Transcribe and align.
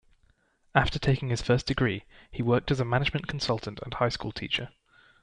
After 0.73 0.97
taking 0.97 1.29
his 1.29 1.43
first 1.43 1.67
degree 1.67 2.05
he 2.31 2.41
worked 2.41 2.71
as 2.71 2.79
a 2.79 2.85
management 2.85 3.27
consultant 3.27 3.79
and 3.83 3.93
high-school 3.93 4.31
teacher. 4.31 4.69